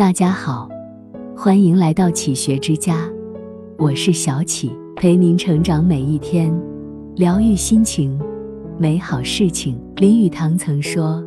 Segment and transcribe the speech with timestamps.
[0.00, 0.66] 大家好，
[1.36, 3.06] 欢迎来到启学之家，
[3.76, 6.50] 我是小启，陪您成长每一天，
[7.16, 8.18] 疗愈心情，
[8.78, 9.78] 美好事情。
[9.96, 11.22] 林语堂曾说：“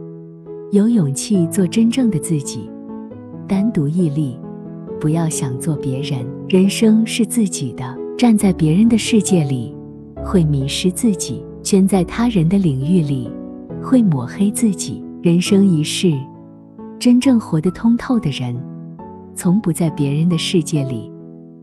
[0.73, 2.67] 有勇气做真正的自己，
[3.47, 4.39] 单独屹立，
[4.99, 6.25] 不要想做别人。
[6.49, 9.75] 人生是自己的，站在别人的世界里，
[10.25, 13.29] 会迷失自己；圈在他人的领域里，
[13.83, 15.05] 会抹黑自己。
[15.21, 16.11] 人生一世。”
[17.03, 18.55] 真正活得通透的人，
[19.35, 21.11] 从不在别人的世界里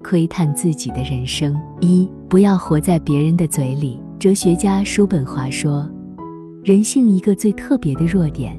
[0.05, 1.59] 窥探自己的人生。
[1.81, 3.99] 一，不要活在别人的嘴里。
[4.19, 5.91] 哲学家叔本华说，
[6.63, 8.55] 人性一个最特别的弱点，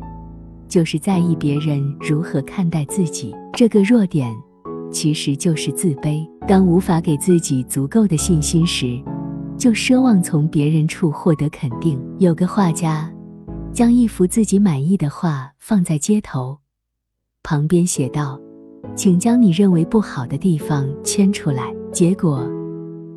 [0.67, 3.31] 就是在意别人如何看待自己。
[3.53, 4.35] 这个弱点
[4.91, 6.27] 其实就是自卑。
[6.47, 8.99] 当无法给自己足够的信心时，
[9.55, 12.01] 就奢望从别人处获得肯定。
[12.17, 13.07] 有个画家，
[13.71, 16.57] 将一幅自己满意的画放在街头。
[17.43, 18.39] 旁边写道
[18.95, 22.47] ：“请将你认为不好的地方圈出来。”结果，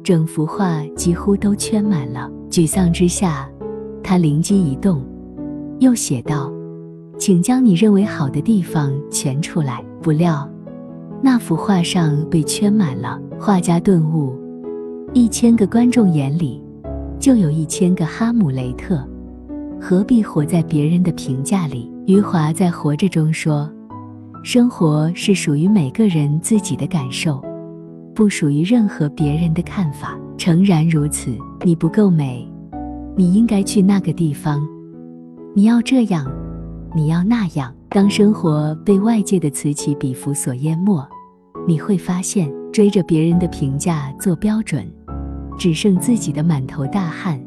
[0.02, 2.30] 整幅画几乎都圈满了。
[2.50, 3.48] 沮丧之下，
[4.02, 5.04] 他灵机一动，
[5.78, 6.52] 又写道
[7.18, 10.48] ：“请将你认为好的地方圈出来。”不料，
[11.22, 13.20] 那幅画上被圈满了。
[13.38, 14.34] 画家顿悟：
[15.12, 16.62] 一千个观众眼里，
[17.18, 19.06] 就有一千个哈姆雷特，
[19.80, 21.90] 何必活在别人的评价里？
[22.06, 23.70] 余华在《活着》中说。
[24.44, 27.42] 生活是属于每个人自己的感受，
[28.14, 30.18] 不属于任何别人的看法。
[30.36, 32.46] 诚然如此，你不够美，
[33.16, 34.62] 你应该去那个地方。
[35.54, 36.30] 你要这样，
[36.94, 37.74] 你要那样。
[37.88, 41.02] 当生活被外界的此起彼伏所淹没，
[41.66, 44.86] 你会发现，追着别人的评价做标准，
[45.56, 47.42] 只剩自己的满头大汗，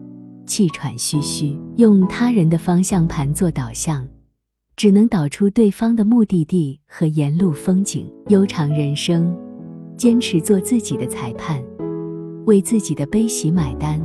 [0.47, 1.55] 气喘吁吁。
[1.75, 4.03] 用他人的方向盘做导向。
[4.77, 8.07] 只能导出对方的目的地和沿路风景。
[8.27, 9.35] 悠长人生，
[9.97, 11.59] 坚持做自己的裁判，
[12.45, 13.99] 为自己的悲喜买单，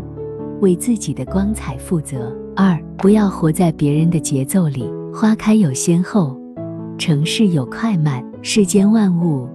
[0.62, 2.34] 为自己的光彩负责。
[2.56, 4.90] 二，不要活在别人的节奏里。
[5.12, 6.40] 花开有先后，
[6.96, 9.46] 成事有快慢，世间万物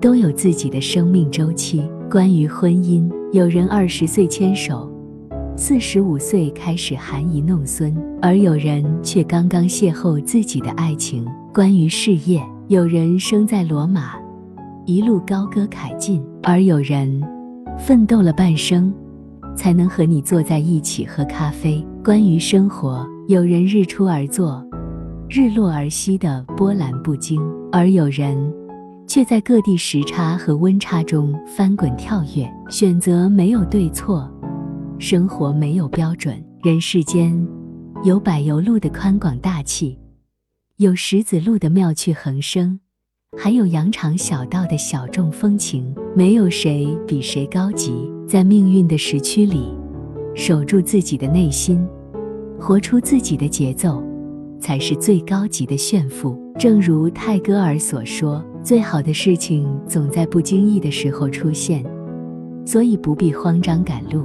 [0.00, 1.86] 都有自己的生命周期。
[2.10, 4.90] 关于婚姻，有人二十岁牵手。
[5.56, 11.24] 四十五岁开始含饴弄孙，而有人却刚刚邂逅自己的爱情。
[11.52, 14.16] 关于事业，有人生在罗马，
[14.84, 17.22] 一路高歌凯进；而有人
[17.78, 18.92] 奋斗了半生，
[19.54, 21.86] 才能和你坐在一起喝咖啡。
[22.04, 24.60] 关于生活，有人日出而作，
[25.30, 27.40] 日落而息的波澜不惊；
[27.70, 28.36] 而有人
[29.06, 32.52] 却在各地时差和温差中翻滚跳跃。
[32.68, 34.28] 选择没有对错。
[34.98, 37.46] 生活没有标准，人世间
[38.04, 39.98] 有柏油路的宽广大气，
[40.76, 42.78] 有石子路的妙趣横生，
[43.36, 45.94] 还有羊肠小道的小众风情。
[46.14, 47.92] 没有谁比谁高级，
[48.26, 49.68] 在命运的时区里，
[50.34, 51.84] 守住自己的内心，
[52.58, 54.02] 活出自己的节奏，
[54.60, 56.40] 才是最高级的炫富。
[56.56, 61.84] 正如泰戈尔所说：“最好的事情总在不经意的时候出现，
[62.64, 64.24] 所以不必慌张赶路。”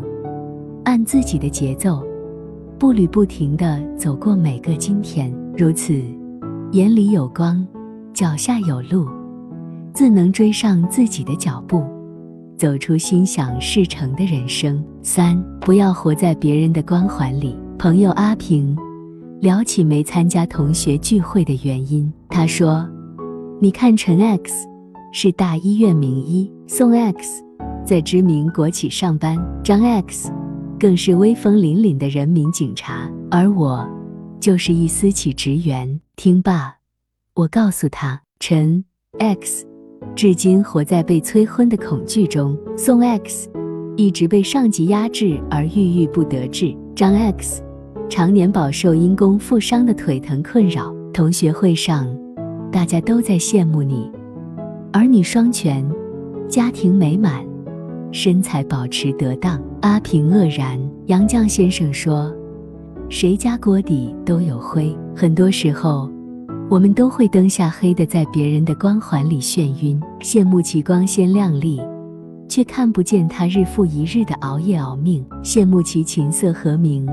[0.89, 2.03] 按自己的节奏，
[2.79, 5.93] 步履不停地走过每个今天，如此，
[6.71, 7.63] 眼里有光，
[8.11, 9.07] 脚下有路，
[9.93, 11.83] 自能追上自己的脚步，
[12.57, 14.83] 走出心想事成的人生。
[15.03, 17.55] 三，不要活在别人的光环里。
[17.77, 18.75] 朋友阿平
[19.41, 22.83] 聊起没参加同学聚会的原因，他说
[23.61, 24.67] ：“你看陈 X
[25.13, 27.43] 是大医院名医，宋 X
[27.85, 30.31] 在知名国企上班，张 X。”
[30.79, 33.85] 更是威风凛凛的人民警察，而我
[34.39, 35.99] 就是一私企职员。
[36.15, 36.73] 听罢，
[37.33, 38.85] 我告诉他：“陈
[39.19, 39.67] X
[40.15, 43.49] 至今活在被催婚的恐惧中，宋 X
[43.97, 47.61] 一直被上级压制而郁郁不得志，张 X
[48.09, 50.95] 常年饱受因公负伤的腿疼困扰。
[51.13, 52.07] 同学会上，
[52.71, 54.09] 大家都在羡慕你，
[54.93, 55.85] 儿女双全，
[56.47, 57.45] 家庭美满。”
[58.11, 60.79] 身材保持得当，阿平愕然。
[61.05, 62.33] 杨绛先生说
[63.09, 64.95] ：“谁家锅底都有灰。
[65.15, 66.09] 很多时候，
[66.69, 71.79] 我们都会灯下黑的，在别人的光环里眩晕，羡慕其光鲜亮丽，
[72.47, 77.07] 却看不见他日复一日的熬夜熬命；羡慕其琴瑟和鸣，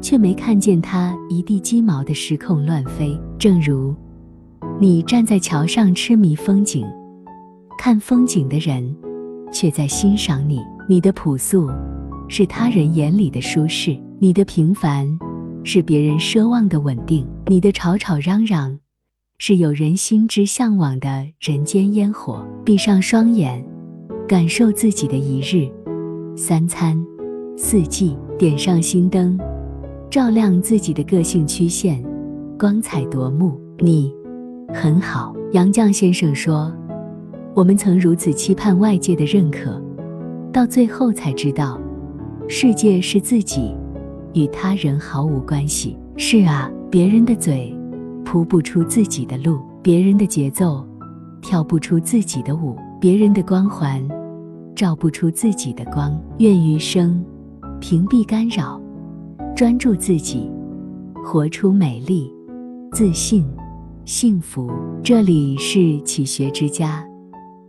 [0.00, 3.16] 却没看见他一地鸡毛的失控乱飞。
[3.38, 3.94] 正如
[4.80, 6.84] 你站在桥上痴迷风景，
[7.78, 8.94] 看风景的人。”
[9.54, 11.70] 却在欣赏你，你的朴素
[12.28, 15.08] 是他人眼里的舒适，你的平凡
[15.62, 18.76] 是别人奢望的稳定，你的吵吵嚷嚷
[19.38, 21.08] 是有人心之向往的
[21.38, 22.44] 人间烟火。
[22.64, 23.64] 闭上双眼，
[24.26, 25.70] 感受自己的一日、
[26.36, 27.00] 三餐、
[27.56, 29.38] 四季，点上心灯，
[30.10, 32.04] 照亮自己的个性曲线，
[32.58, 33.60] 光彩夺目。
[33.78, 34.12] 你
[34.72, 35.32] 很好。
[35.52, 36.74] 杨绛先生说
[37.54, 39.80] ：“我们曾如此期盼外界的认可，
[40.52, 41.80] 到最后才知道，
[42.48, 43.72] 世界是自己，
[44.32, 47.72] 与他人毫无关系。”是啊，别人的嘴
[48.24, 50.84] 铺不出自己的路，别人的节奏
[51.40, 54.04] 跳不出自己的舞，别人的光环
[54.74, 56.20] 照不出自己的光。
[56.38, 57.24] 愿余生
[57.80, 58.80] 屏蔽干扰，
[59.54, 60.50] 专注自己，
[61.24, 62.28] 活出美丽、
[62.92, 63.46] 自信、
[64.04, 64.68] 幸福。
[65.04, 67.04] 这里是启学之家，